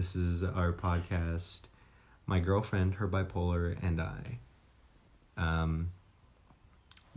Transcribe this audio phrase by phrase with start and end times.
[0.00, 1.60] this is our podcast.
[2.24, 4.38] My girlfriend, her bipolar, and I.
[5.36, 5.90] Um,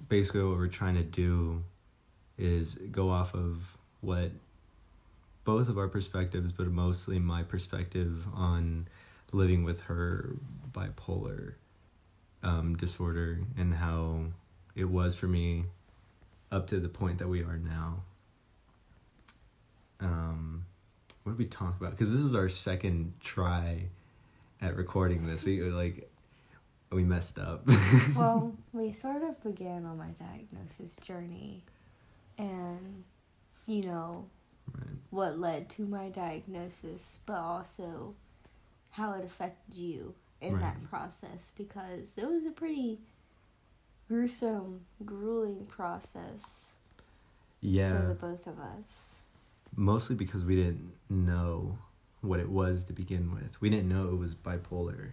[0.09, 1.63] basically, what we're trying to do
[2.37, 4.31] is go off of what
[5.45, 8.89] both of our perspectives, but mostly my perspective on
[9.31, 10.35] living with her
[10.73, 11.53] bipolar
[12.43, 14.25] um, disorder and how
[14.75, 15.63] it was for me
[16.51, 18.03] up to the point that we are now.
[20.01, 20.65] Um,
[21.23, 21.91] what did we talk about?
[21.91, 23.83] Because this is our second try
[24.61, 25.43] at recording this.
[25.43, 26.09] We like
[26.91, 27.67] we messed up.
[28.15, 31.63] Well, we sort of began on my diagnosis journey
[32.37, 33.03] and,
[33.65, 34.25] you know,
[34.71, 34.95] Right.
[35.09, 38.15] what led to my diagnosis, but also
[38.91, 42.99] how it affected you in that process because it was a pretty
[44.07, 46.65] gruesome, grueling process
[47.61, 47.99] yeah.
[47.99, 49.12] for the both of us.
[49.75, 51.77] Mostly because we didn't know
[52.21, 53.59] what it was to begin with.
[53.61, 55.11] We didn't know it was bipolar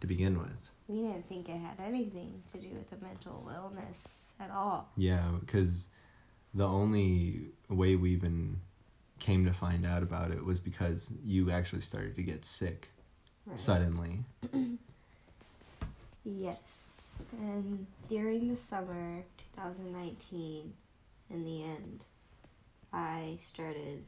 [0.00, 0.70] to begin with.
[0.88, 4.90] We didn't think it had anything to do with a mental illness at all.
[4.96, 5.86] Yeah, because
[6.54, 8.60] the only way we even
[9.18, 12.88] came to find out about it was because you actually started to get sick
[13.46, 13.58] Right.
[13.58, 14.24] suddenly.
[16.24, 17.22] Yes.
[17.32, 20.72] And during the summer 2019,
[21.30, 22.04] in the end,
[22.92, 24.04] I started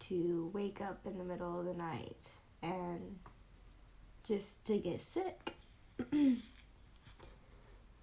[0.00, 2.28] to wake up in the middle of the night
[2.62, 3.18] and
[4.26, 5.54] just to get sick.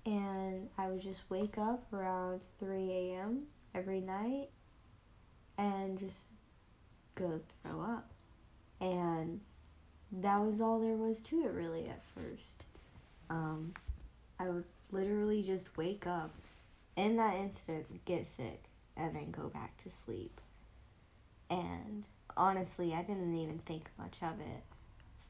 [0.05, 3.43] and I would just wake up around 3 a.m.
[3.75, 4.49] every night
[5.57, 6.29] and just
[7.15, 8.09] go throw up.
[8.79, 9.41] And
[10.11, 12.65] that was all there was to it, really, at first.
[13.29, 13.73] Um,
[14.39, 16.33] I would literally just wake up
[16.95, 18.63] in that instant, get sick,
[18.97, 20.39] and then go back to sleep.
[21.49, 22.07] And
[22.37, 24.63] honestly, I didn't even think much of it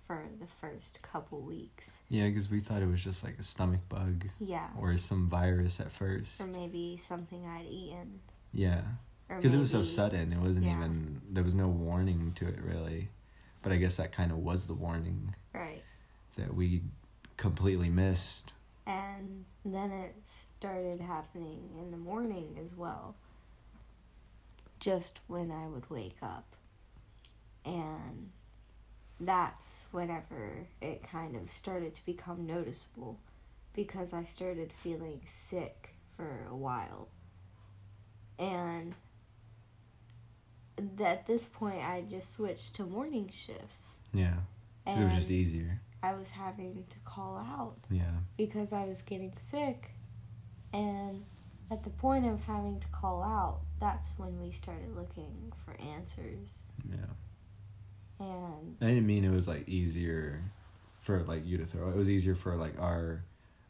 [0.06, 2.00] for the first couple weeks.
[2.10, 4.68] Yeah, because we thought it was just like a stomach bug Yeah.
[4.80, 6.42] or some virus at first.
[6.42, 8.20] Or maybe something I'd eaten.
[8.54, 8.82] Yeah,
[9.30, 10.34] because it was so sudden.
[10.34, 10.78] It wasn't Yeah.
[10.78, 13.10] even there was no warning to it really.
[13.64, 15.84] But I guess that kind of was the warning Right.
[16.36, 16.82] that we
[17.38, 18.54] completely missed.
[18.88, 23.16] And then it started happening in the morning as well.
[24.82, 26.56] Just when I would wake up.
[27.64, 28.32] And
[29.22, 33.18] that's whenever it kind of started to become noticeable
[33.74, 37.08] because I started feeling sick for a while.
[38.40, 38.96] And
[41.00, 44.00] at this point, I just switched to morning shifts.
[44.14, 44.34] Yeah.
[44.86, 45.80] And it was just easier.
[46.04, 49.92] I was having to call out Yeah, because I was getting sick.
[50.74, 51.24] And
[51.72, 56.64] at the point of having to call out, that's when we started looking for answers.
[56.90, 56.98] yeah.
[58.20, 60.44] And I didn't mean it was like easier
[61.00, 61.90] for like you to throw.
[61.90, 63.24] It was easier for like our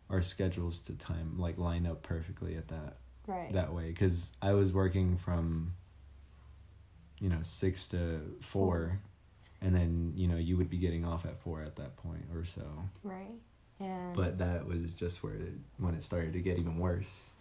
[0.09, 2.97] our schedules to time like line up perfectly at that
[3.27, 5.73] right, that way because I was working from
[7.21, 8.99] you know six to four,
[9.61, 12.43] and then you know you would be getting off at four at that point or
[12.43, 12.63] so.
[13.03, 13.31] right,
[13.79, 17.31] and But that was just where it, when it started to get even worse.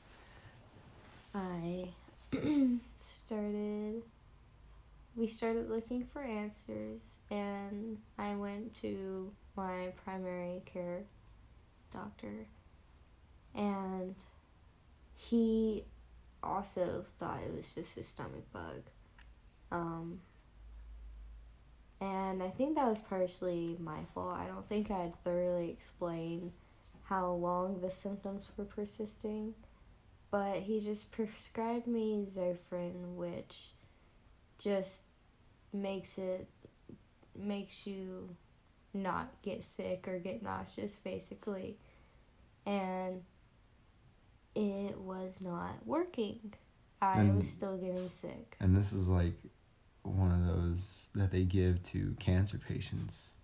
[1.35, 1.89] I
[2.97, 4.03] started.
[5.17, 11.03] We started looking for answers, and I went to my primary care
[11.93, 12.47] doctor,
[13.55, 14.15] and
[15.17, 15.85] he
[16.43, 18.83] also thought it was just a stomach bug.
[19.71, 20.21] Um,
[22.01, 24.37] and I think that was partially my fault.
[24.37, 26.53] I don't think I'd thoroughly explained
[27.05, 29.55] how long the symptoms were persisting
[30.31, 33.71] but he just prescribed me Zofran, which
[34.59, 35.01] just
[35.73, 36.49] makes it
[37.37, 38.29] makes you
[38.93, 41.77] not get sick or get nauseous, basically,
[42.67, 43.23] and
[44.55, 46.53] it was not working.
[47.01, 48.57] I And- was still getting sick.
[48.61, 49.35] And this is like
[50.03, 53.35] one of those that they give to cancer patients.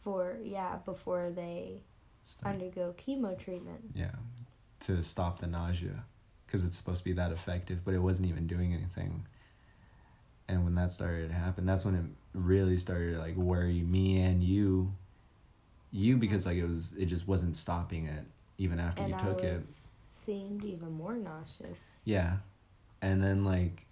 [0.00, 1.82] For yeah, before they
[2.44, 3.92] undergo chemo treatment.
[3.94, 4.14] yeah,
[4.80, 6.04] to stop the nausea,
[6.50, 9.24] because it's supposed to be that effective, but it wasn't even doing anything.
[10.48, 12.04] And when that started to happen, that's when it
[12.34, 14.92] really started to like worry me and you.
[15.92, 18.24] You because like it was, it just wasn't stopping it
[18.58, 19.62] even after And you I took it.
[20.08, 22.02] seemed even more nauseous.
[22.04, 22.38] Yeah.
[23.00, 23.86] And then like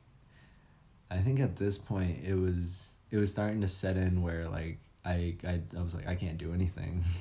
[1.10, 4.78] I think at this point it was it was starting to set in where like
[5.04, 7.04] I I, I was like I can't do anything.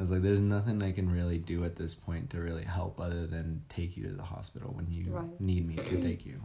[0.00, 2.98] I was like, there's nothing I can really do at this point to really help
[2.98, 5.38] other than take you to the hospital when you Right.
[5.38, 6.40] need me to take you.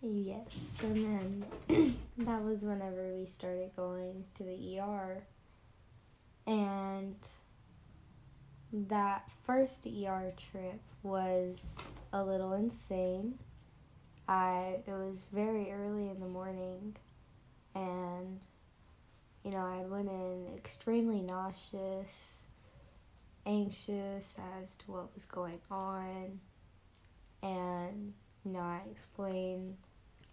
[0.00, 5.22] Yes, and then that was whenever we started going to the ER.
[6.46, 7.14] And
[8.72, 11.76] that first ER trip was
[12.14, 13.38] a little insane.
[14.26, 16.96] I it was very early in the morning
[17.74, 18.40] and
[19.44, 22.41] you know, I went in extremely nauseous,
[23.46, 26.40] anxious as to what was going on.
[27.42, 28.12] And
[28.44, 29.76] you know, I explained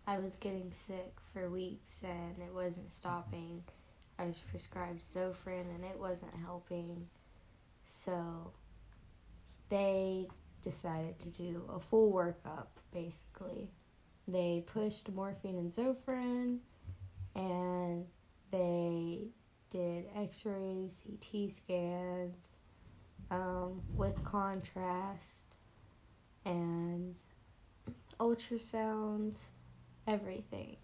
[0.08, 3.64] I was getting sick for weeks and it wasn't stopping.
[4.18, 7.08] I was prescribed Zofran and it wasn't helping.
[7.86, 8.52] So
[9.70, 10.28] they
[10.64, 13.70] decided to do a full workup basically.
[14.28, 16.58] They pushed morphine and Zofran
[17.36, 18.06] and
[18.52, 19.28] they
[19.72, 22.36] did x rays, CT scans
[23.32, 25.56] um, with contrast
[26.46, 27.16] and
[28.20, 29.38] ultrasounds,
[30.08, 30.78] everything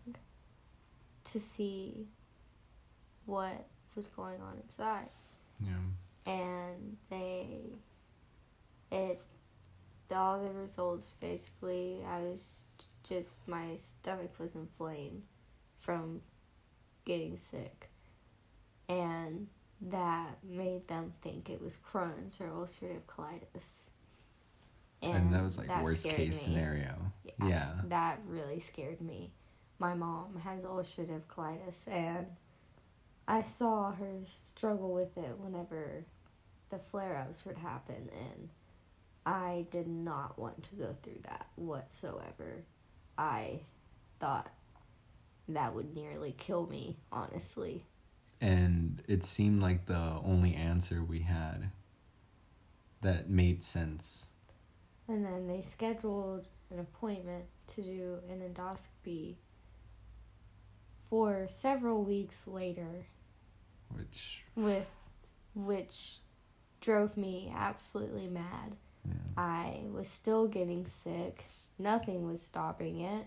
[1.26, 2.08] to see
[3.26, 3.66] what
[3.96, 5.10] was going on inside.
[5.60, 6.32] Yeah.
[6.32, 7.48] And they,
[8.92, 9.22] it,
[10.14, 12.48] all the results basically, I was
[13.08, 15.24] just, my stomach was inflamed
[15.80, 16.22] from
[17.06, 17.90] getting sick.
[18.88, 19.48] And
[19.82, 23.90] that made them think it was Crohn's or ulcerative colitis.
[25.02, 26.18] And, that was like that worst case
[26.48, 26.54] me.
[26.54, 26.96] scenario.
[27.24, 27.72] Yeah, Yeah.
[27.90, 29.32] That really scared me.
[29.78, 32.26] My mom has ulcerative colitis, and
[33.28, 36.06] I saw her struggle with it whenever
[36.70, 38.50] the flare ups would happen, and
[39.26, 42.64] I did not want to go through that whatsoever.
[43.18, 43.60] I
[44.20, 44.50] thought
[45.50, 47.84] that would nearly kill me, honestly.
[48.46, 51.72] And it seemed like the only answer we had
[53.02, 54.28] that made sense.
[55.08, 59.34] And then they scheduled an appointment to do an endoscopy
[61.10, 63.08] for several weeks later.
[63.96, 64.86] Which with
[65.56, 66.18] which
[66.82, 68.76] drove me absolutely mad.
[69.08, 69.14] Yeah.
[69.38, 71.46] I was still getting sick.
[71.80, 73.26] Nothing was stopping it.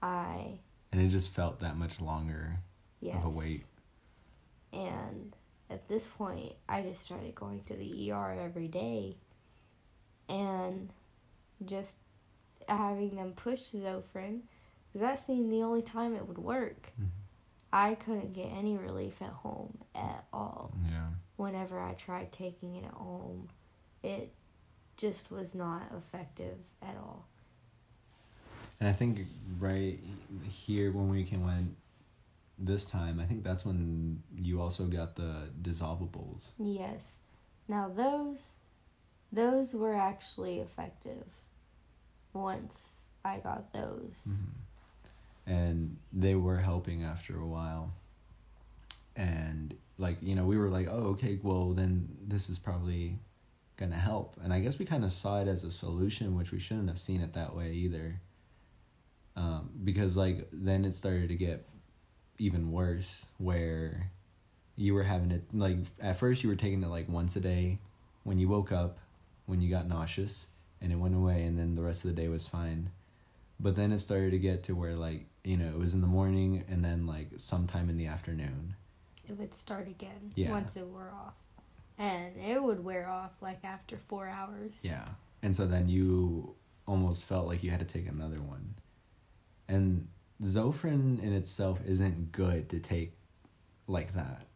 [0.00, 0.58] I
[0.90, 2.60] and it just felt that much longer
[3.02, 3.16] yes.
[3.16, 3.64] of a wait.
[4.72, 5.34] And
[5.70, 9.16] at this point, I just started going to the ER every day
[10.28, 10.92] and
[11.64, 11.94] just
[12.68, 14.40] having them push Zofran
[14.92, 16.92] because that seemed the only time it would work.
[17.00, 17.08] Mhm.
[17.72, 20.72] I couldn't get any relief at home at all.
[20.90, 21.08] Yeah.
[21.36, 23.48] whenever I tried taking it at home,
[24.02, 24.32] it
[24.96, 27.24] just was not effective at all.
[28.78, 29.26] And I think
[29.58, 29.98] right
[30.48, 31.76] here when we can went
[32.64, 36.52] this time, I think that's when you also got the dissolvables.
[36.58, 37.20] Yes.
[37.68, 38.54] Now those
[39.32, 41.24] those were actually effective
[42.32, 42.92] once
[43.24, 44.28] I got those.
[45.46, 47.92] And they were helping after a while.
[49.16, 53.18] And like, you know, we were like, "Oh, okay, well then this is probably
[53.76, 56.52] going to help." And I guess we kind of saw it as a solution, which
[56.52, 58.20] we shouldn't have seen it that way either.
[59.34, 61.66] Um, because like then it started to get
[62.42, 64.10] even worse where
[64.76, 67.78] you were having it like at first you were taking it like once a day
[68.24, 68.98] when you woke up
[69.46, 70.46] when you got nauseous
[70.80, 72.90] and it went away and then the rest of the day was fine
[73.60, 76.06] but then it started to get to where like you know it was in the
[76.06, 78.74] morning and then like sometime in the afternoon
[79.28, 80.50] It would start again Yeah.
[80.50, 81.34] once it wore off.
[81.98, 84.72] And it would wear off like after four hours.
[84.82, 85.06] yeah
[85.42, 86.54] and so then you
[86.88, 88.74] almost felt like you had to take another one
[89.68, 90.08] and
[90.42, 93.12] zofran in itself isn't good to take
[93.86, 94.46] like that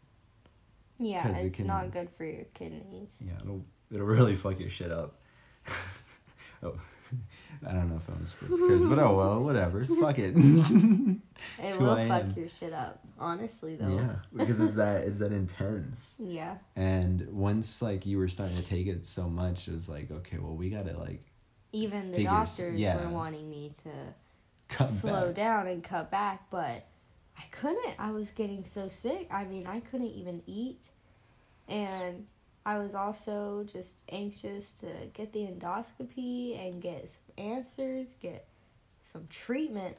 [0.99, 3.11] Yeah, 'Cause it it's can- not good for your kidneys.
[3.21, 5.21] Yeah, it'll it'll really fuck your shit up.
[6.62, 6.75] oh,
[7.66, 9.85] I don't know if I'm supposed to curse, but oh well, whatever.
[10.00, 10.35] fuck it.
[10.37, 12.35] It will I fuck am.
[12.37, 13.00] your shit up.
[13.19, 13.95] Honestly though.
[13.95, 16.16] yeah, because it's that it's that intense.
[16.19, 16.57] Yeah.
[16.76, 20.38] And once like you were starting to take it so much, it was like, okay,
[20.38, 21.25] well, we gotta like
[21.73, 22.97] Even the Figures, doctors yeah.
[23.05, 23.90] were wanting me to
[24.68, 25.35] cut slow back.
[25.35, 26.87] down and cut back, but
[27.38, 27.94] I couldn't.
[27.99, 29.28] I was getting so sick.
[29.30, 30.88] I mean, I couldn't even eat.
[31.68, 32.26] And
[32.64, 38.46] I was also just anxious to get the endoscopy and get some answers, get
[39.04, 39.96] some treatment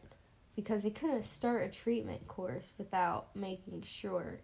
[0.56, 4.40] because they couldn't start a treatment course without making sure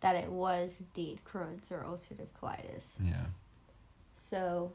[0.00, 2.84] that it was indeed Crohn's or ulcerative colitis.
[3.04, 3.26] Yeah.
[4.16, 4.72] So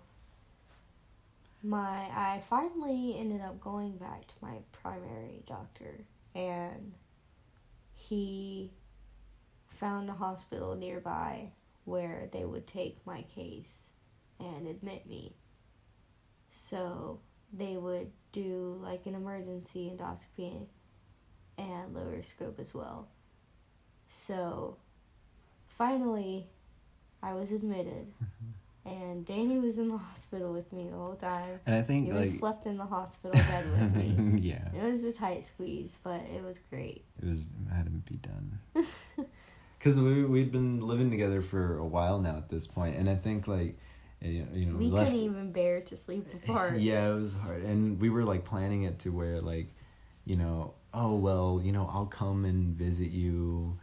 [1.66, 6.06] my I finally ended up going back to my primary doctor
[6.36, 6.94] and
[7.94, 8.72] he
[9.68, 11.50] found a hospital nearby
[11.86, 13.90] where they would take my case
[14.40, 15.34] and admit me.
[16.70, 17.20] So
[17.52, 20.68] they would do like an emergency endoscopy
[21.58, 23.08] and lower scope as well.
[24.10, 24.78] So
[25.78, 26.48] finally,
[27.24, 28.52] I was admitted, mm-hmm.
[28.86, 31.60] And Danny was in the hospital with me the whole time.
[31.66, 34.40] And I think even like slept in the hospital bed with me.
[34.42, 37.04] yeah, It was a tight squeeze, but it was great.
[37.22, 38.60] it was had to be done.
[39.78, 43.16] Because we we'd been living together for a while now at this point, and I
[43.16, 43.78] think like
[44.20, 45.12] you you know We left.
[45.12, 46.80] couldn't even bear to sleep apart.
[46.80, 49.68] Yeah, it was hard, and we were like planning it to where like,
[50.26, 53.78] you know, oh well, you know, I'll come and visit you,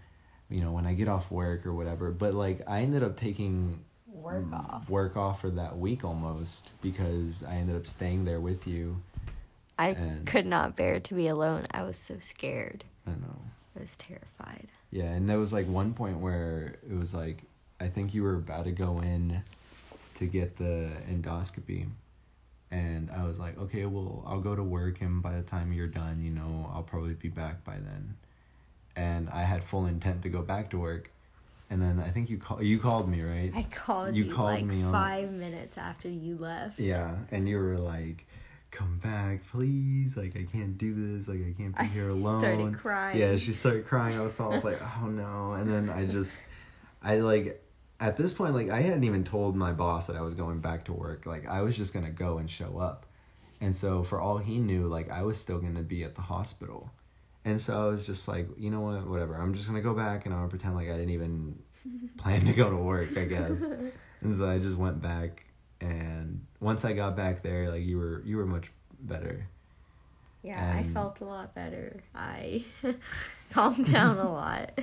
[0.50, 2.10] you know, when I get off work or whatever.
[2.10, 3.84] But like, I ended up taking
[4.32, 4.88] Work mm, off.
[4.88, 9.02] work off for that week almost because I ended up staying there with you.
[9.78, 9.96] I
[10.26, 11.66] could not bear to be alone.
[11.70, 12.84] I was so scared.
[13.06, 13.38] I know.
[13.76, 14.68] I was terrified.
[14.90, 17.38] Yeah, and there was like one point where it was like
[17.80, 19.42] I think you were about to go in
[20.14, 21.88] to get the endoscopy.
[22.70, 25.88] And I was like, okay, well, I'll go to work, and by the time you're
[25.88, 28.16] done, you know, I'll probably be back by then.
[28.96, 31.10] And I had full intent to go back to work,
[31.72, 33.50] and then I think you call you called me, right?
[33.56, 36.78] I called You you, called like me on- five minutes after you left.
[36.78, 38.26] Yeah, and you were like,
[38.70, 40.14] "Come back, please!
[40.16, 41.28] Like I can't do this.
[41.28, 43.18] Like I can't be I here alone." started crying.
[43.18, 44.20] Yeah, she started crying.
[44.20, 46.38] I felt I was like, "Oh no!" And then I just,
[47.02, 47.64] I like,
[48.00, 50.84] at this point, like I hadn't even told my boss that I was going back
[50.86, 51.24] to work.
[51.24, 53.06] Like I was just gonna go and show up,
[53.62, 56.90] and so for all he knew, like I was still gonna be at the hospital,
[57.44, 59.34] and so I was just like, you know what, whatever.
[59.36, 61.58] I'm just gonna go back and I'll pretend like I didn't even
[62.18, 63.16] plan to go to work.
[63.16, 63.64] I guess.
[64.22, 65.44] And so I just went back,
[65.80, 68.70] and once I got back there, like you were, you were much
[69.00, 69.48] better.
[70.44, 72.04] Yeah, I felt a lot better.
[72.14, 72.64] I
[73.52, 74.78] calmed down a lot.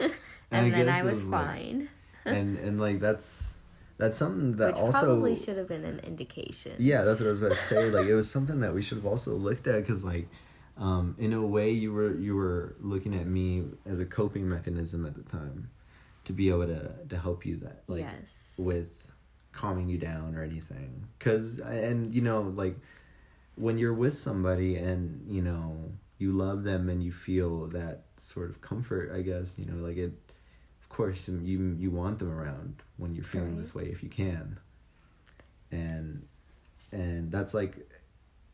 [0.00, 0.12] and,
[0.50, 1.88] I then I was was, like- fine.
[2.24, 3.58] And and like that's
[3.96, 6.72] that's something that Which also probably should have been an indication.
[6.78, 7.90] yeah, that's what I was about to say.
[7.90, 10.26] Like it was something that we should have also looked at because like.
[10.76, 15.06] Um, in a way, you were you were looking at me as a coping mechanism
[15.06, 15.70] at the time,
[16.24, 18.54] to be able to to help you that like yes.
[18.58, 18.88] with
[19.52, 22.76] calming you down or anything because and you know like
[23.54, 28.50] when you're with somebody and you know you love them and you feel that sort
[28.50, 30.12] of comfort i guess you know like it
[30.82, 33.58] of course you you want them around when you're feeling Right.
[33.58, 34.58] this way if you can
[35.70, 36.26] and
[36.90, 37.88] and that's like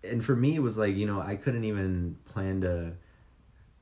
[0.04, 2.92] and for me it was like you know i couldn't even plan to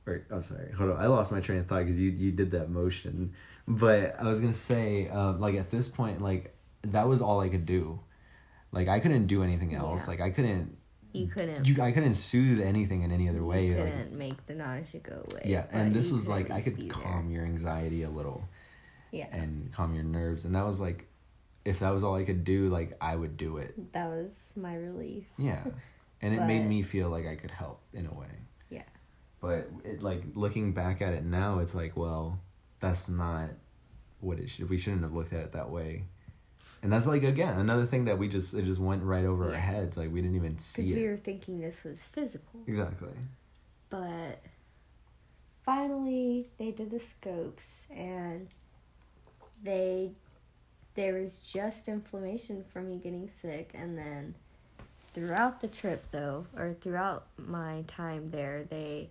[0.05, 2.51] or oh sorry hold on i lost my train of thought because you you did
[2.51, 3.31] that motion
[3.67, 7.49] but i was gonna say uh, like at this point like that was all i
[7.49, 7.99] could do
[8.71, 10.11] like i couldn't do anything else Yeah.
[10.11, 10.77] like i couldn't
[11.11, 11.67] you couldn't.
[11.67, 15.01] you i couldn't soothe anything in any other way you like couldn't make the nausea
[15.01, 15.41] go away.
[15.45, 17.37] yeah and this was like i could calm there.
[17.37, 18.43] your anxiety a little
[19.11, 21.07] Yeah, and calm your nerves and that was like
[21.65, 24.75] if that was all i could do like i would do it that was my
[24.75, 25.25] relief.
[25.37, 25.63] yeah
[26.21, 28.27] and it made me feel like i could help in a way.
[28.69, 28.83] Yeah.
[29.41, 32.39] but it, like looking back at it now it's like well
[32.79, 33.49] that's not
[34.19, 36.03] what it should we shouldn't have looked at it that way.
[36.81, 39.59] And that's like again another thing that we just it just went right over our
[39.59, 39.97] heads.
[39.97, 41.09] Like we didn't even Because see we it.
[41.09, 42.61] were thinking this was physical.
[42.67, 43.09] exactly.
[43.89, 44.39] But
[45.65, 48.47] finally, they did the scopes and
[49.63, 50.11] they
[50.95, 53.71] there was just inflammation from me getting sick.
[53.73, 54.35] And then
[55.13, 59.07] throughout the trip though or throughout my time there they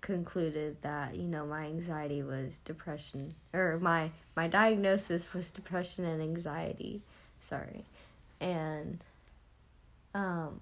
[0.00, 6.22] concluded that you know my anxiety was depression or my my diagnosis was depression and
[6.22, 7.00] anxiety
[7.40, 7.84] sorry
[8.40, 9.02] and
[10.14, 10.60] um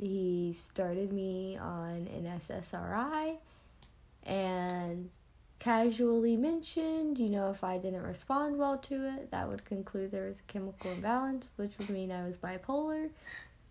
[0.00, 3.36] he started me on an SSRI
[4.24, 5.10] and
[5.58, 10.26] casually mentioned, you know, if I didn't respond well to it, that would conclude there
[10.26, 13.10] was a chemical imbalance, which would mean I was bipolar.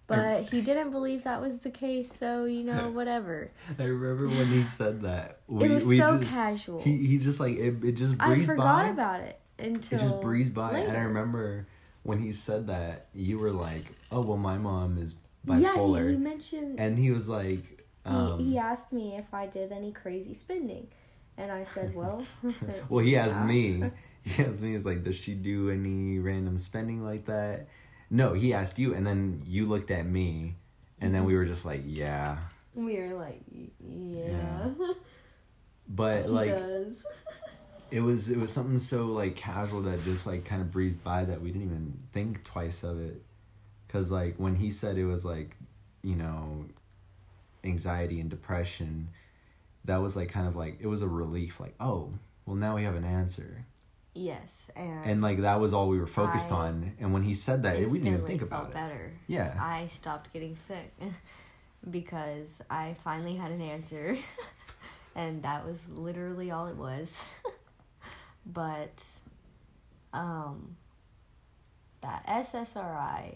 [0.09, 3.51] But he didn't believe that was the case, so you know, whatever.
[3.77, 6.81] i remember when he said that we, it was we so just, casual.
[6.81, 8.53] he, he just like it, it just breezed by.
[8.53, 11.67] I forgot by about it until it just breezed by and i remember
[12.03, 16.17] when he said that you were like oh well my mom is bipolar." Yeah, he,
[16.17, 20.33] mentioned and he was like um, he, he asked me if I did any crazy
[20.33, 20.87] spending,
[21.37, 22.23] and I said, "Well,
[22.89, 23.45] Well, he asked yeah.
[23.45, 23.91] me.
[24.23, 24.71] He asked me.
[24.71, 27.67] He's like, "Does she do any random spending like that?"
[28.09, 30.55] No, he asked you, and then you looked at me,
[30.99, 31.39] and then we mm-hmm.
[31.39, 32.37] were just like, "Yeah."
[32.73, 33.41] We were like,
[33.79, 34.69] "Yeah."
[35.89, 36.49] But he like,
[37.91, 41.25] it was it was something so like casual that just like kind of breezed by
[41.25, 43.21] that we didn't even think twice of it,
[43.87, 45.57] because like when he said it was like,
[46.03, 46.65] you know,
[47.63, 49.09] anxiety and depression,
[49.85, 51.59] that was like kind of like it was a relief.
[51.59, 52.11] Like, oh,
[52.45, 53.65] well now we have an answer.
[54.19, 56.93] Yes, and, and like that was all we were focused I on.
[56.99, 58.73] And when he said that, we didn't even think felt about it.
[58.73, 59.13] better.
[59.27, 60.93] Yeah, I stopped getting sick
[61.89, 64.17] because I finally had an answer,
[65.15, 67.23] and that was literally all it was.
[68.45, 69.05] but,
[70.11, 70.75] um,
[72.01, 73.35] that SSRI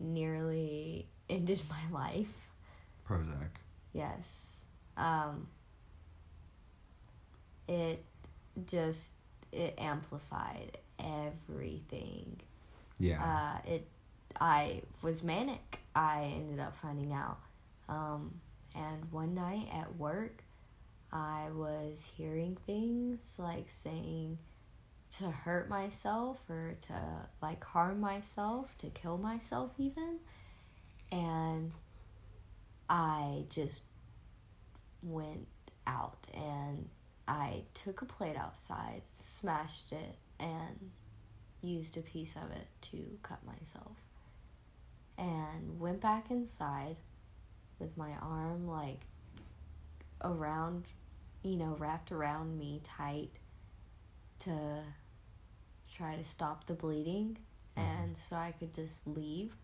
[0.00, 2.40] nearly ended my life.
[3.06, 3.50] Prozac.
[3.92, 4.64] Yes.
[4.96, 5.46] Um,
[7.68, 8.02] it
[8.66, 9.10] just
[9.54, 12.40] it amplified everything.
[12.98, 13.86] Yeah, Uh, it
[14.40, 15.80] I was manic.
[15.94, 17.38] I ended up finding out.
[17.88, 18.40] Um,
[18.74, 20.42] and one night at work,
[21.12, 24.38] I was hearing things like saying
[25.12, 26.94] to hurt myself or to
[27.42, 30.18] like harm myself, to kill myself even.
[31.12, 31.72] And
[32.88, 33.82] I just
[35.02, 35.46] went
[35.86, 36.88] out and
[37.26, 40.90] I took a plate outside, smashed it, and
[41.62, 43.96] used a piece of it to cut myself.
[45.16, 46.96] And went back inside
[47.78, 49.00] with my arm like
[50.22, 50.84] around,
[51.42, 53.30] you know, wrapped around me tight
[54.40, 54.82] to
[55.94, 57.38] try to stop the bleeding.
[57.76, 58.02] Mm-hmm.
[58.02, 59.54] And so I could just leave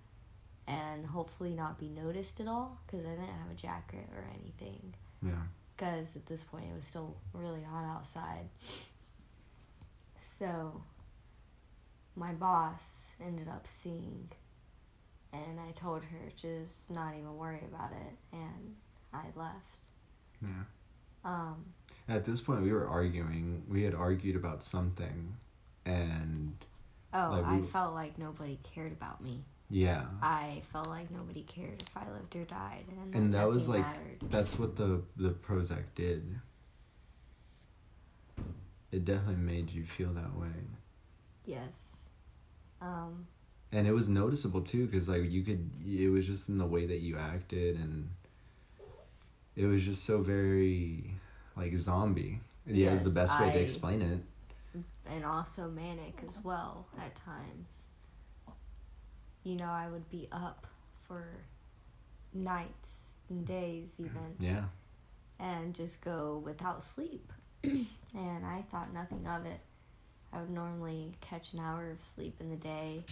[0.66, 4.94] and hopefully not be noticed at all because I didn't have a jacket or anything.
[5.22, 5.32] Yeah,
[5.80, 8.49] because at this point it was still really hot outside.
[10.20, 10.82] So
[12.16, 14.28] my boss ended up seeing,
[15.32, 18.76] and I told her just not even worry about it, and
[19.12, 19.88] I left.
[20.42, 20.49] yeah.
[21.25, 21.64] Um,
[22.08, 23.62] At this point, we were arguing.
[23.68, 25.37] We had argued about something,
[25.87, 26.54] and
[27.12, 29.44] oh, Like, I felt like nobody cared about me.
[29.70, 33.68] Yeah, I felt like nobody cared if I lived or died, and, And that was,
[33.68, 34.18] like, mattered.
[34.30, 36.38] that's what the the Prozac did.
[38.92, 40.49] It definitely made you feel that way.
[41.47, 42.00] yes.
[42.82, 43.26] Um,
[43.73, 46.86] and it was noticeable too because like you could it was just in the way
[46.86, 48.08] that you acted and
[49.54, 51.04] it was just so very
[51.56, 56.86] like zombie yeah is the best way to explain it and also manic as well
[56.99, 57.89] at times.
[59.44, 60.66] You know, I would be up
[61.06, 61.24] for
[62.32, 62.96] nights
[63.28, 64.64] and days even yeah
[65.38, 67.32] and just go without sleep.
[67.64, 69.60] and I thought nothing of it.
[70.32, 73.04] I would normally catch an hour of sleep in the day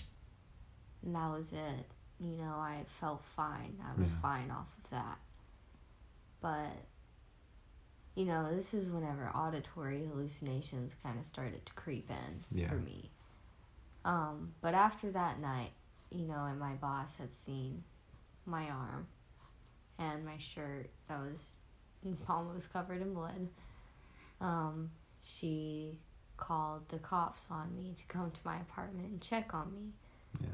[1.04, 1.86] and that was it.
[2.20, 3.78] You know, I felt fine.
[3.84, 4.18] I was Yeah.
[4.20, 5.18] fine off of that.
[6.40, 6.76] But
[8.14, 12.68] you know, this is whenever auditory hallucinations kind of started to creep in Yeah.
[12.68, 13.10] for me.
[14.04, 15.70] Um, but after that night,
[16.10, 17.82] you know, and my boss had seen
[18.46, 19.06] my arm
[19.98, 21.58] and my shirt that was
[22.28, 23.48] almost covered in blood.
[24.40, 24.90] Um,
[25.22, 25.98] she
[26.36, 29.92] called the cops on me to come to my apartment and check on me.
[30.40, 30.48] yeah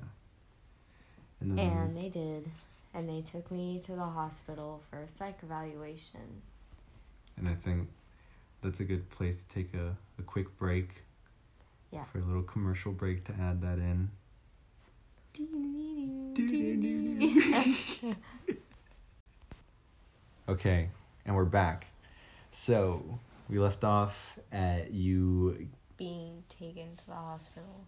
[1.41, 2.49] and then And they did.
[2.95, 6.43] And they took me to the hospital for a psych evaluation.
[7.37, 7.89] and i think
[8.63, 11.03] that's a good place to take a, a quick break
[11.91, 12.05] Yeah.
[12.05, 14.11] for a little commercial break to add that in
[20.49, 20.89] okay
[21.27, 21.87] and we're back.
[22.53, 23.19] So
[23.49, 25.67] we left off at you
[25.97, 27.85] Being taken to the hospital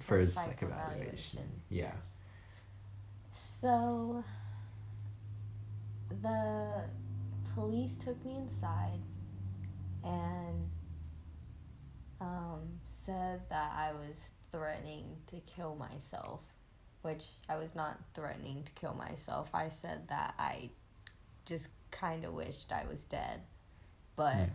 [0.00, 1.92] for a his psych evaluation yeah.
[3.60, 4.22] So
[6.22, 6.84] the
[7.54, 9.00] police took me inside
[10.04, 10.68] and
[12.20, 12.60] um,
[13.06, 14.16] said that I was
[14.52, 16.40] threatening to kill myself,
[17.02, 19.50] which I was not threatening to kill myself.
[19.54, 20.70] I said that I
[21.44, 23.40] just kind of wished I was dead,
[24.16, 24.46] but Yeah.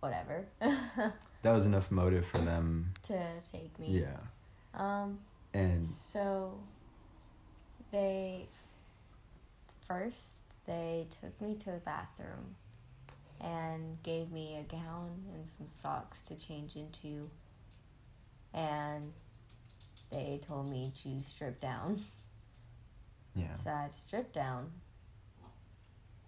[0.00, 0.46] whatever.
[0.60, 3.18] that was enough motive for them to
[3.52, 4.02] take me.
[4.02, 4.16] yeah
[4.80, 5.18] Um.
[5.54, 6.58] and So
[7.90, 8.48] they
[9.86, 10.24] first
[10.66, 12.54] they took me to the bathroom
[13.40, 17.30] and gave me a gown and some socks to change into
[18.52, 19.12] and
[20.10, 22.00] they told me to strip down.
[23.34, 24.70] yeah So I had to strip down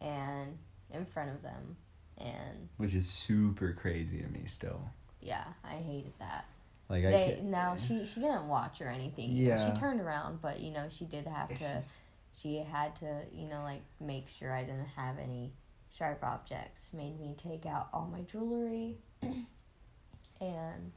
[0.00, 0.56] and
[0.92, 1.76] in front of them
[2.18, 4.80] and which is super crazy to me still
[5.22, 6.46] yeah, I hated that.
[6.88, 9.32] like i They can now she she didn't watch or anything.
[9.32, 9.74] you know, Yeah.
[9.74, 11.98] She turned around, but you know, she did have it's to just,
[12.34, 15.52] she had to, you know, like make sure I didn't have any
[15.92, 16.90] sharp objects.
[16.94, 18.96] Made me take out all my jewelry
[20.40, 20.92] and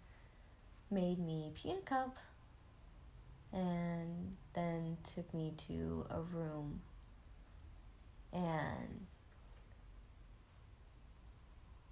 [0.89, 2.15] made me pee in a cup
[3.53, 6.81] and then took me to a room
[8.33, 9.05] and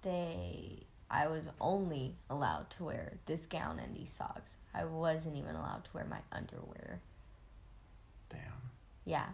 [0.02, 4.56] they I was only allowed to wear this gown and these socks.
[4.74, 7.02] I wasn't even allowed to wear my underwear.
[8.30, 8.40] Damn.
[9.04, 9.26] Yeah.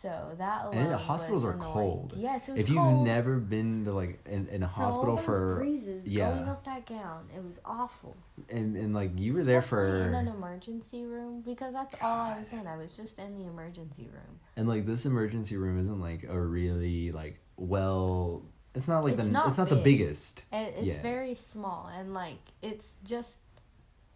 [0.00, 2.14] So that alone And the hospitals are cold.
[2.16, 5.56] Yes, it was If you've never been to like in, in a so hospital for
[5.56, 6.30] breezes yeah.
[6.30, 8.16] going up that gown, it was awful.
[8.48, 12.38] and, and like you were there for in an emergency room because that's all I
[12.38, 12.66] was in.
[12.66, 14.40] I was just in the emergency room.
[14.56, 18.42] and like this emergency room isn't like a really like well
[18.74, 21.02] it's not like It's the not it's not the biggest And it's Yeah.
[21.02, 23.40] very small and like it's just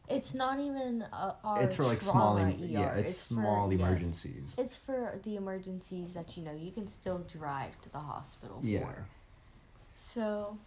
[0.09, 2.55] it's not even a, our it's for like small em- ER.
[2.59, 3.81] yeah it's, for- small yes.
[3.81, 8.61] emergencies It's for the emergencies that you know you can still drive to the hospital
[8.63, 9.07] yeah for.
[9.95, 10.59] So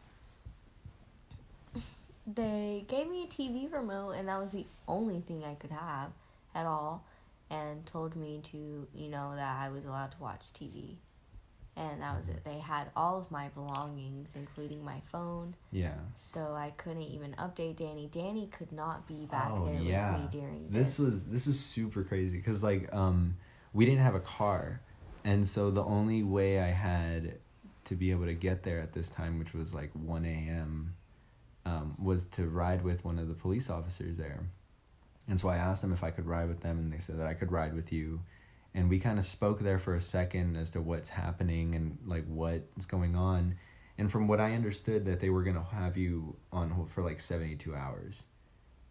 [2.26, 6.12] they gave me a TV remote, and that was the only thing I could have
[6.54, 7.06] at all,
[7.50, 10.96] and told me to, you know, that I was allowed to watch TV.
[11.78, 12.44] And that was it.
[12.44, 17.78] They had all of my belongings, including my phone, yeah so I couldn't even update
[17.78, 18.10] Danny.
[18.12, 20.14] Danny could not be back Oh, there yeah.
[20.14, 23.36] with me during this This was this was super crazy because like um
[23.74, 24.82] we didn't have a car
[25.24, 27.38] and so the only way i had
[27.86, 30.96] to be able to get there at this time which was like 1 a.m
[31.66, 34.40] um, was to ride with one of the police officers there
[35.28, 37.28] and so i asked them if i could ride with them and they said that
[37.28, 38.20] i could ride with you
[38.74, 42.26] and we kind of spoke there for a second as to what's happening and like
[42.28, 43.56] what's going on
[43.98, 47.04] and from what i understood that they were going to have you on hold for
[47.04, 48.24] like 72 hours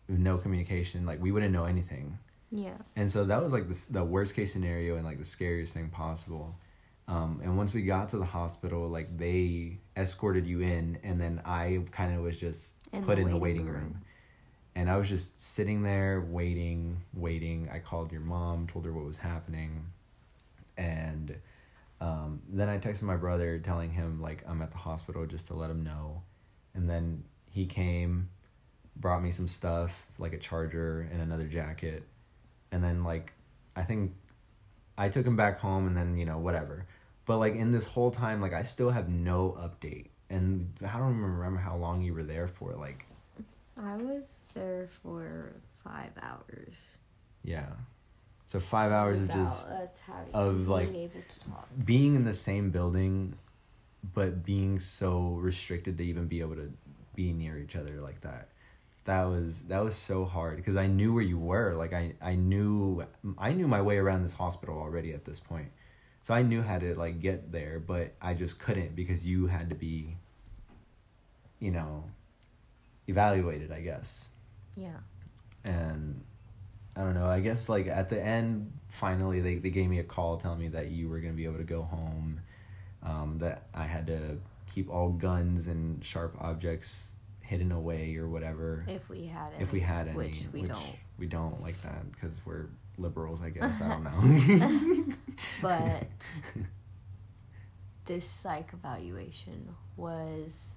[0.08, 2.18] with no communication like we wouldn't know anything
[2.50, 2.78] Yeah.
[2.96, 5.88] and so that was like the, the worst case scenario and like the scariest thing
[5.90, 6.56] possible
[7.08, 11.40] um, and once we got to the hospital like they escorted you in and then
[11.44, 13.82] i kind of was just In put the in the waiting waiting room.
[13.82, 14.02] room.
[14.76, 17.68] And i was just sitting there waiting waiting.
[17.72, 19.86] I called your mom told her what was happening.
[20.76, 21.34] And
[22.00, 25.54] um, then i texted my brother telling him like i'm at the hospital just to
[25.54, 26.22] let him know.
[26.74, 28.28] And then he came
[28.96, 32.04] brought me some stuff like a charger and another jacket.
[32.70, 33.32] And then like
[33.74, 34.12] i think
[34.98, 36.86] i took him back home and then you know whatever.
[37.24, 40.08] But like in this whole time like i still have no update.
[40.28, 43.06] And i don't remember how long you were there for like
[43.82, 45.52] I was there for
[45.84, 46.98] five hours.
[47.44, 47.66] yeah
[48.48, 49.68] so five hours of Without just
[50.34, 51.68] of, being like, able to talk.
[51.84, 53.34] being in the same building
[54.14, 56.72] but being so restricted to even be able to
[57.14, 58.48] be near each other like that
[59.04, 62.34] that was that was so hard because i knew where you were like i i
[62.34, 63.04] knew
[63.38, 65.68] i knew my way around this hospital already at this point
[66.22, 69.68] so i knew how to like get there but i just couldn't because you had
[69.68, 70.16] to be
[71.60, 72.04] you know
[73.08, 74.28] evaluated i guess
[74.76, 74.98] Yeah.
[75.64, 76.22] and
[76.98, 77.26] I don't know.
[77.26, 80.68] I guess like at the end, finally they, they gave me a call telling me
[80.68, 82.40] that you were gonna be able to go home.
[83.02, 84.38] Um, that I had to
[84.72, 89.62] keep all guns and sharp objects hidden away or whatever If we had any.
[89.62, 90.96] if we had any, Which we don't.
[91.18, 92.64] We don't like that because we're
[92.96, 93.82] liberals, I guess.
[93.82, 94.04] I don't
[95.08, 95.14] know.
[95.60, 96.06] But
[98.06, 100.75] this psych evaluation was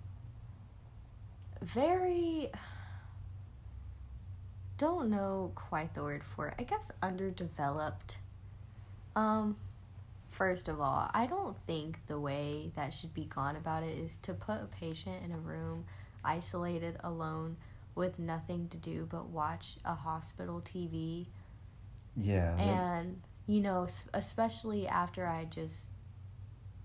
[1.61, 2.49] very
[4.77, 6.55] don't know quite the word for it.
[6.57, 8.19] I guess underdeveloped.
[9.15, 9.57] Um
[10.29, 14.17] first of all, I don't think the way that should be gone about it is
[14.21, 15.85] to put a patient in a room
[16.23, 17.57] isolated alone
[17.95, 21.27] with nothing to do but watch a hospital TV
[22.15, 22.55] yeah.
[22.55, 25.87] that- and you know especially after i just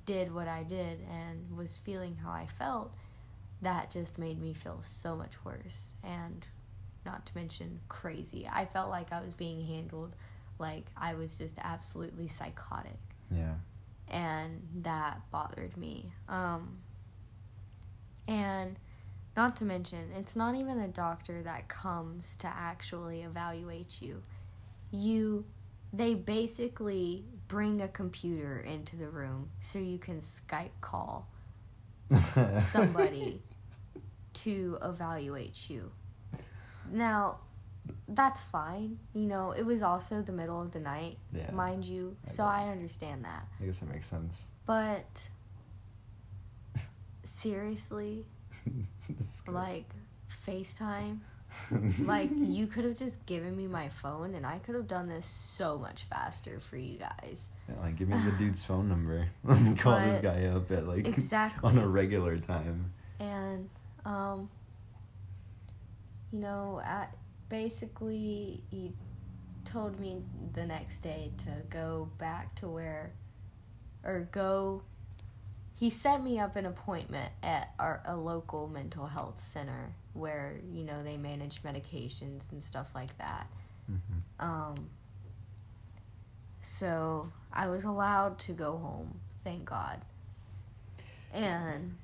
[0.07, 2.95] did what i did and was feeling how i felt
[3.65, 6.47] that just made me feel so much worse and
[7.05, 10.15] not to mention crazy i felt like i was being handled
[10.59, 12.99] like i was just absolutely psychotic
[13.31, 13.55] yeah.
[14.09, 16.13] and that bothered me.
[16.29, 16.79] Um,
[18.27, 18.79] and
[19.37, 24.23] not to mention, it's not even a doctor that comes to actually evaluate you.
[24.91, 25.45] You,
[25.93, 31.29] they basically bring a computer into the room so you can Skype call
[32.61, 33.43] somebody
[34.35, 35.91] to evaluate you.
[36.93, 37.39] Now,
[38.09, 38.99] that's fine.
[39.15, 41.51] You know, it was also the middle of the night, yeah.
[41.51, 43.47] mind you, I so get I understand that.
[43.61, 44.45] I guess that makes sense.
[44.67, 45.29] But
[47.25, 48.25] seriously,
[49.49, 49.89] like
[50.47, 51.19] FaceTime,
[52.01, 55.27] like you could have just given me my phone and I could have done this
[55.27, 57.49] so much faster for you guys.
[57.69, 59.29] Yeah, like, give me the dude's phone number.
[59.45, 61.69] Let me call this guy up at like Exactly.
[61.69, 62.93] on a regular time.
[63.21, 63.69] and
[64.05, 64.49] um
[66.33, 67.17] you know, at
[67.49, 68.93] basically he
[69.65, 70.21] told me
[70.53, 73.13] the next day to go back to where
[74.03, 74.83] or go
[75.77, 80.85] he set me up an appointment at our a local mental health center where you
[80.85, 83.47] know they manage medications and stuff like that.
[83.91, 84.45] Mm-hmm.
[84.45, 84.75] Um,
[86.63, 90.01] so I was allowed to go home, thank God,
[91.33, 91.97] and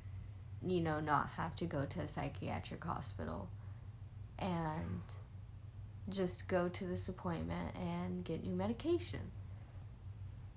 [0.67, 3.49] you know not have to go to a psychiatric hospital,
[4.39, 5.01] and
[6.09, 9.21] just go to this appointment and get new medication.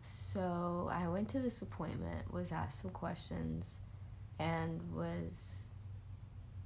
[0.02, 3.80] So I went to this appointment, was asked some questions,
[4.40, 5.70] and was,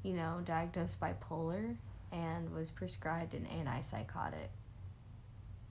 [0.03, 1.75] you know, diagnosed bipolar
[2.11, 4.49] and was prescribed an antipsychotic.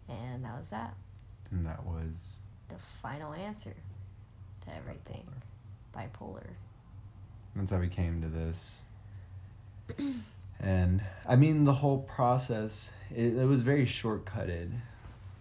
[0.08, 0.94] And that was that.
[1.50, 3.74] And that was The final answer
[4.62, 5.26] to everything.
[5.94, 6.46] Bipolar.
[7.56, 8.82] That's how we came to this.
[10.60, 14.70] and I mean, the whole process, it, it was very shortcutted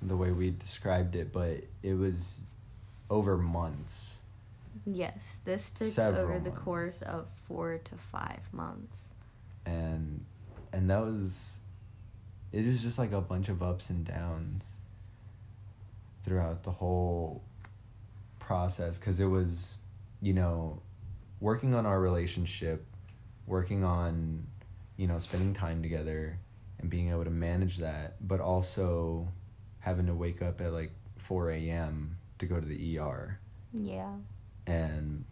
[0.01, 2.39] the way we described it, but it was
[3.10, 4.19] over months.
[4.86, 6.63] Yes, this took Several over the months.
[6.63, 9.10] course of four to five months.
[9.65, 10.23] And
[10.71, 11.60] and that was
[12.51, 14.78] it was just like a bunch of ups and downs
[16.23, 17.41] throughout the whole
[18.39, 19.78] process cuz it was
[20.21, 20.82] you know
[21.45, 22.84] working on our relationship,
[23.45, 24.47] working on
[24.97, 26.39] you know spending time together
[26.79, 29.27] and being able to manage that, but also
[29.77, 32.17] having to wake up at like 4 a.m.
[32.39, 33.39] to go to the ER.
[33.71, 34.15] Yeah.
[34.65, 35.23] And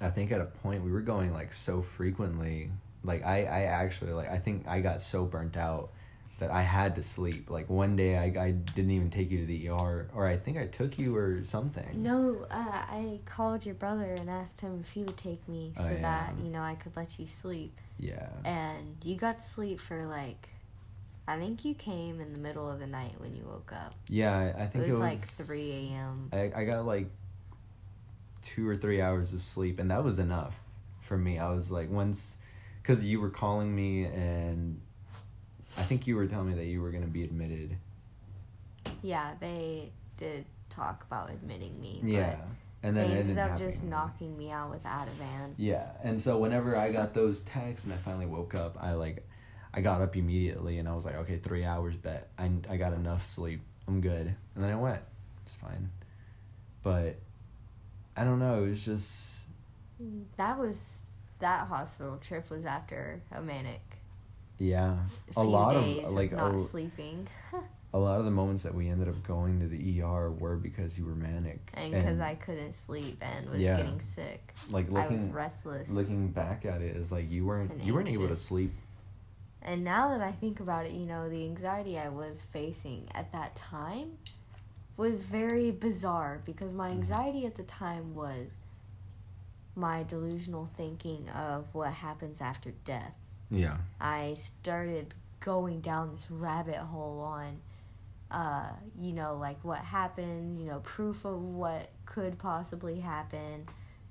[0.00, 2.72] I think at a point we were going like so frequently,
[3.04, 5.92] like I, I actually like I think I got so burnt out
[6.38, 7.50] that I had to sleep.
[7.50, 10.56] Like one day I, I didn't even take you to the ER, or I think
[10.58, 12.02] I took you or something.
[12.02, 15.82] No, uh, I called your brother and asked him if he would take me Oh,
[15.82, 16.00] so yeah.
[16.02, 17.78] that, you know, I could let you sleep.
[17.98, 18.28] Yeah.
[18.44, 20.48] And you got to sleep for like,
[21.28, 23.94] I think you came in the middle of the night when you woke up.
[24.08, 26.30] Yeah, I, I It think was, it was, like 3 a.m.
[26.32, 27.08] I, I got like
[28.42, 30.58] two or three hours of sleep, and that was enough
[31.00, 31.38] for me.
[31.38, 32.36] I was like, once,
[32.82, 34.80] because you were calling me, and
[35.76, 37.76] I think you were telling me that you were going to be admitted.
[39.02, 42.00] Yeah, they did talk about admitting me.
[42.04, 42.36] Yeah.
[42.82, 43.70] And then they ended up happening.
[43.70, 45.54] just knocking me out with Ativan.
[45.56, 49.26] Yeah, and so whenever I got those texts and I finally woke up, I like,
[49.72, 52.28] I got up immediately and I was like, okay, three hours bet.
[52.38, 53.62] I I got enough sleep.
[53.88, 54.34] I'm good.
[54.54, 55.00] And then I went.
[55.42, 55.90] It's fine.
[56.82, 57.16] But
[58.16, 58.64] I don't know.
[58.64, 59.46] It was just
[60.36, 60.76] That was,
[61.40, 63.80] that hospital trip was after a manic
[64.58, 64.96] yeah,
[65.36, 67.28] a lot of like of not a, sleeping.
[67.94, 70.98] a lot of the moments that we ended up going to the ER were because
[70.98, 73.76] you were manic and because I couldn't sleep and was Yeah.
[73.76, 74.54] getting sick.
[74.70, 75.88] like I was looking restless.
[75.88, 78.72] looking back at it is like you weren't And you weren't able to sleep.
[79.62, 83.32] And now that I think about it, you know, the anxiety I was facing at
[83.32, 84.08] that time
[84.96, 86.94] was very bizarre because my Mhm.
[86.94, 88.58] anxiety at the time was
[89.74, 93.14] my delusional thinking of what happens after death.
[93.54, 93.76] Yeah.
[94.00, 97.60] I started going down this rabbit hole on,
[98.30, 103.66] uh, you know, like what happens, you know, proof of what could possibly happen,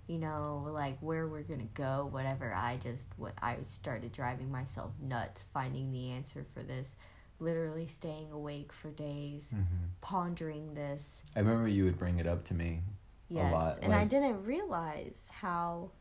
[0.08, 2.54] you know, like where we're gonna go, whatever.
[2.54, 6.96] I just, what I started driving myself nuts finding the answer for this,
[7.40, 9.64] literally staying awake for days, hmm
[10.02, 11.24] pondering this.
[11.34, 12.82] I remember you would bring it up to me.
[13.30, 15.92] Yes, lot, and I didn't realize how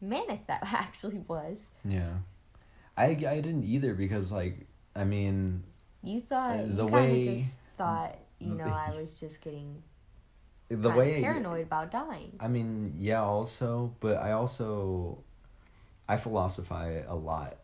[0.00, 1.58] manic that actually was.
[1.84, 2.14] Yeah.
[3.00, 5.62] I, I didn't either because like I mean
[6.02, 9.82] You thought Uh, you the kind way- just thought you know I was just getting
[10.68, 12.36] the way paranoid about dying.
[12.40, 15.18] I mean yeah also but I also
[16.08, 17.56] I philosophize a lot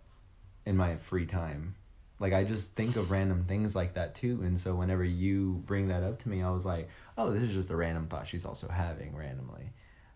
[0.64, 1.74] in my free time.
[2.18, 5.88] Like I just think of random things like that too and so whenever you bring
[5.88, 8.44] that up to me I was like oh this is just a random thought she's
[8.46, 9.70] also having randomly.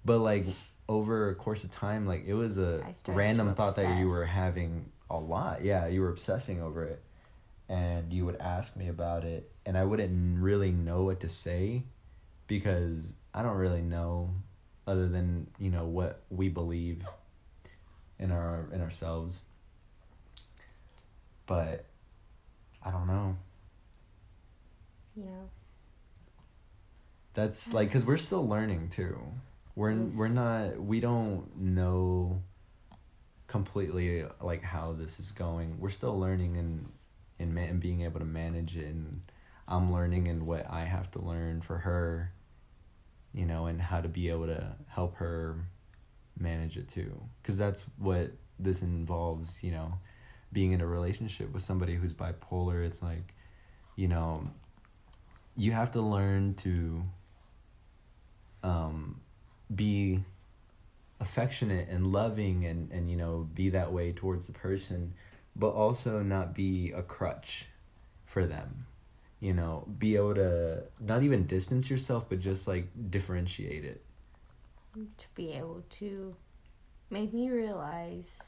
[0.04, 0.46] But like
[0.88, 4.90] over a course of time like it was a random thought that you were having
[5.10, 5.62] a lot.
[5.64, 7.02] Yeah you were obsessing over it.
[7.68, 11.84] And you would ask me about it and I wouldn't really know what to say
[12.48, 14.34] because I don't really know
[14.86, 17.04] other than you know what we believe
[18.18, 19.42] in our in ourselves.
[21.46, 21.84] But
[22.82, 23.36] I don't know.
[25.16, 25.26] Yeah.
[27.34, 29.18] that's like cuz we're still learning too.
[29.76, 30.14] We're Yes.
[30.16, 32.42] we're not we don't know
[33.50, 35.80] completely like how this is going.
[35.80, 36.88] We're still learning and
[37.40, 39.22] and, ma- and being able to manage it and
[39.66, 42.32] I'm learning and what I have to learn for her
[43.32, 45.56] you know and how to be able to help her
[46.38, 47.12] manage it too.
[47.42, 49.94] Because that's what this involves you know
[50.52, 52.86] being in a relationship with somebody who's bipolar.
[52.86, 53.34] It's like
[53.96, 54.48] you know
[55.56, 57.02] you have to learn to
[58.62, 59.20] um
[59.74, 60.22] be
[61.20, 65.12] affectionate and loving and and you know be that way towards the person
[65.56, 67.66] but also not be a crutch
[68.24, 68.86] for them
[69.40, 74.02] you know be able to not even distance yourself but just like differentiate it
[74.94, 76.34] to be able to
[77.10, 78.40] make me realize,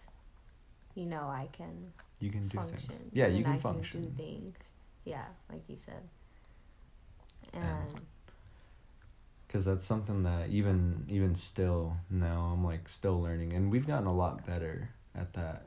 [0.95, 2.89] you know, I can you can do function.
[2.89, 4.57] things yeah you can I function Can do things.
[5.05, 6.03] Yeah, like you said.
[7.53, 8.03] And And-
[9.53, 14.07] because that's something that even even still now i'm like still learning and we've gotten
[14.07, 15.67] a lot better at that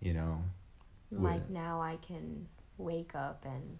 [0.00, 0.42] you know
[1.12, 2.46] like with- now I can
[2.78, 3.78] wake up and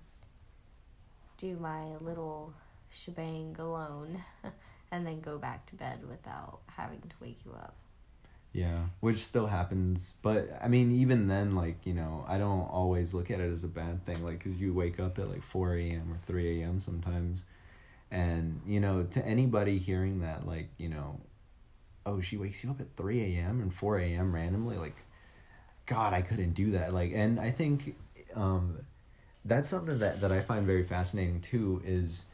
[1.38, 2.52] do my little
[2.90, 4.22] shebang alone
[4.90, 7.76] and then go back to bed without having to wake you up.
[8.52, 13.14] Yeah, which still happens, but I mean, even then, like you know, I don't always
[13.14, 15.76] look at it as a bad thing, like because you wake up at like four
[15.76, 16.12] a.m.
[16.12, 16.80] or three a.m.
[16.80, 17.44] sometimes,
[18.10, 21.20] and you know, to anybody hearing that, like you know,
[22.06, 23.60] oh, she wakes you up at three a.m.
[23.60, 24.34] and four a.m.
[24.34, 24.96] randomly, like,
[25.86, 26.92] God, I couldn't do that.
[26.92, 27.96] Like, and I think,
[28.34, 28.78] um,
[29.44, 31.82] that's something that that I find very fascinating too.
[31.84, 32.26] Is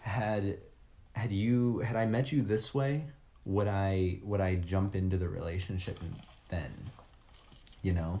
[0.00, 0.58] had
[1.12, 3.06] had you had I met you this way,
[3.44, 5.98] would I would I jump into the relationship
[6.48, 6.72] then?
[7.82, 8.20] You know,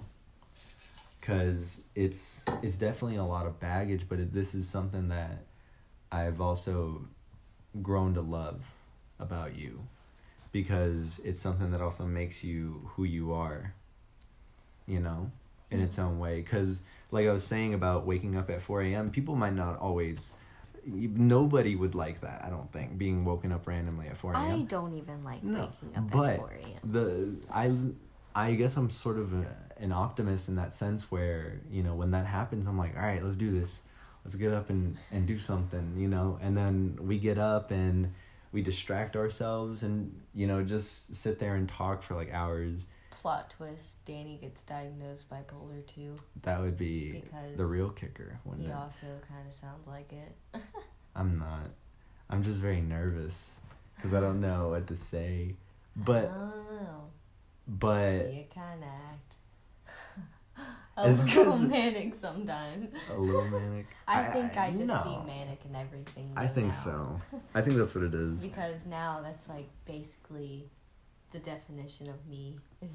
[1.20, 5.44] because it's it's definitely a lot of baggage, but it, this is something that
[6.10, 7.02] I've also
[7.82, 8.62] grown to love
[9.18, 9.86] about you
[10.52, 13.74] because it's something that also makes you who you are.
[14.86, 15.30] You know,
[15.70, 16.40] in its own way.
[16.40, 20.32] Because like I was saying about waking up at four a.m., people might not always.
[20.86, 22.42] Nobody would like that.
[22.44, 24.60] I don't think being woken up randomly at four a.m.
[24.60, 26.80] I don't even like No, waking up but at 4 a.m.
[26.84, 29.44] the I I guess I'm sort of a,
[29.78, 33.22] an optimist in that sense where you know when that happens I'm like all right
[33.22, 33.82] let's do this
[34.28, 36.38] let's get up and and do something you know?
[36.42, 38.12] And then we get up and
[38.52, 42.86] we distract ourselves and you know just sit there and talk for like hours.
[43.08, 48.66] Plot twist Danny gets diagnosed bipolar 2 that would be because the real kicker wouldn't
[48.66, 48.76] he it?
[48.76, 50.60] also kind of sounds like it.
[51.16, 51.70] I'm not.
[52.28, 53.60] I'm just very nervous
[53.96, 55.54] because I don't know what to say.
[55.96, 57.04] But oh,
[57.66, 59.27] but you kind of.
[60.98, 62.88] A It's little manic sometimes.
[63.10, 65.02] a little manic I think I, just no.
[65.04, 66.32] see manic in everything.
[66.36, 66.72] I think now.
[66.72, 67.20] so.
[67.54, 68.40] I think that's what it is.
[68.42, 70.68] Because now that's like basically
[71.30, 72.92] the definition of me is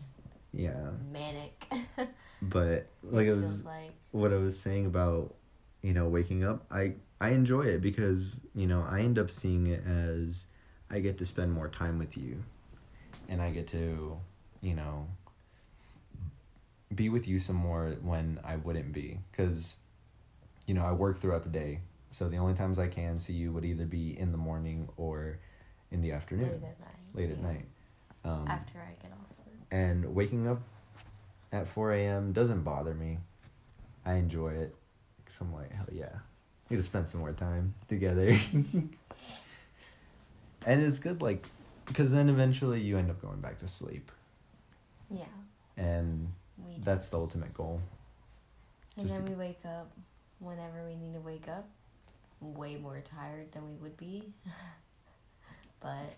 [0.51, 0.91] Yeah.
[1.11, 1.65] manic.
[2.41, 5.33] But like it feels was like what I was saying about,
[5.81, 9.67] you know, waking up, I I enjoy it because, you know, I end up seeing
[9.67, 10.45] it as
[10.91, 12.43] I get to spend more time with you.
[13.29, 14.17] And I get to,
[14.61, 15.07] you know,
[16.95, 19.75] be with you some more when I wouldn't be cuz
[20.65, 21.82] you know, I work throughout the day.
[22.10, 25.39] So the only times I can see you would either be in the morning or
[25.91, 27.13] in the afternoon, late at night.
[27.13, 27.65] late at night.
[28.23, 29.56] Um, After I get off work.
[29.71, 30.62] and waking up
[31.51, 32.32] at 4 a.m.
[32.32, 33.17] doesn't bother me.
[34.06, 34.75] I enjoy it.
[35.25, 36.19] Cause I'm like, hell yeah.
[36.69, 38.29] We to spend some more time together.
[40.65, 41.45] and it's good, like,
[41.86, 44.12] because then eventually you end up going back to sleep.
[45.10, 45.25] Yeah.
[45.77, 47.81] And We that's the ultimate goal.
[48.97, 49.91] And just then we wake up
[50.39, 51.67] whenever we need to wake up,
[52.41, 54.33] way more tired than we would be.
[55.79, 56.15] but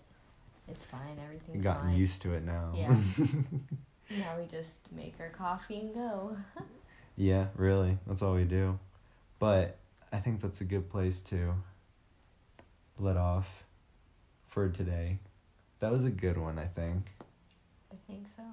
[0.68, 1.20] it's fine.
[1.24, 1.98] Everything's Gotten fine.
[1.98, 2.72] used to it now.
[2.76, 2.88] Yeah.
[4.18, 6.36] now we just make our coffee and go.
[7.16, 7.98] yeah, really.
[8.08, 8.80] That's all we do.
[9.40, 9.78] But
[10.12, 11.54] I think that's a good place to
[12.98, 13.64] let off
[14.48, 15.20] for today.
[15.80, 17.08] That was a good one, I think.
[17.92, 18.44] I think so.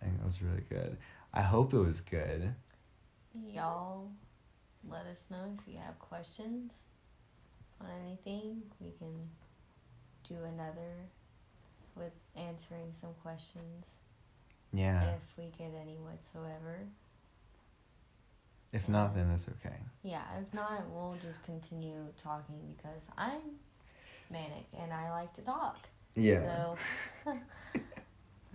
[0.00, 0.96] I think that was really good.
[1.32, 2.54] I hope it was good.
[3.34, 4.10] Y'all
[4.88, 6.72] let us know if you have questions
[7.80, 8.62] on anything.
[8.80, 9.28] We can
[10.28, 10.94] do another
[11.96, 13.96] with answering some questions
[14.72, 15.02] Yeah.
[15.14, 16.86] if we get any whatsoever.
[18.72, 19.76] If not, um, then that's okay.
[20.02, 23.40] Yeah, if not, we'll just continue talking because I'm
[24.30, 25.88] manic and I like to talk.
[26.14, 26.76] Yeah.
[27.24, 27.32] So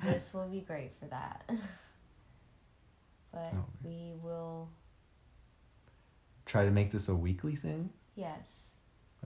[0.01, 1.43] this will be great for that.
[3.31, 3.65] but Oh.
[3.83, 4.69] we will,
[6.45, 7.89] Try to make this a weekly thing.
[8.15, 8.71] yes.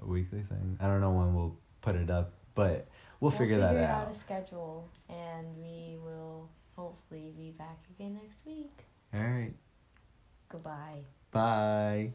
[0.02, 0.78] A weekly thing.
[0.80, 2.88] I don't know when we'll put it up, but
[3.20, 3.70] we'll, figure, that out.
[3.72, 4.06] figure out.
[4.08, 8.84] out a schedule and we will hopefully be back again next week.
[9.14, 9.54] All right.
[10.50, 11.00] Goodbye.
[11.32, 12.12] Bye.